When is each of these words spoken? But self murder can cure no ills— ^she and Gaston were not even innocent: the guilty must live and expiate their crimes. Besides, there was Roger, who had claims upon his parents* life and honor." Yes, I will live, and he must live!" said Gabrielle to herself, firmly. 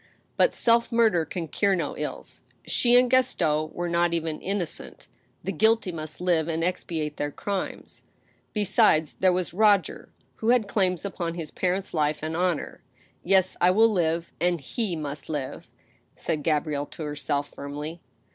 But 0.35 0.55
self 0.55 0.91
murder 0.91 1.25
can 1.25 1.47
cure 1.47 1.75
no 1.75 1.95
ills— 1.95 2.41
^she 2.67 2.97
and 2.97 3.07
Gaston 3.07 3.69
were 3.71 3.87
not 3.87 4.15
even 4.15 4.41
innocent: 4.41 5.05
the 5.43 5.51
guilty 5.51 5.91
must 5.91 6.19
live 6.19 6.47
and 6.47 6.63
expiate 6.63 7.17
their 7.17 7.29
crimes. 7.29 8.01
Besides, 8.51 9.13
there 9.19 9.31
was 9.31 9.53
Roger, 9.53 10.09
who 10.37 10.49
had 10.49 10.67
claims 10.67 11.05
upon 11.05 11.35
his 11.35 11.51
parents* 11.51 11.93
life 11.93 12.17
and 12.23 12.35
honor." 12.35 12.81
Yes, 13.23 13.55
I 13.61 13.69
will 13.69 13.89
live, 13.89 14.31
and 14.41 14.59
he 14.59 14.95
must 14.95 15.29
live!" 15.29 15.69
said 16.15 16.41
Gabrielle 16.41 16.87
to 16.87 17.03
herself, 17.03 17.49
firmly. 17.49 18.01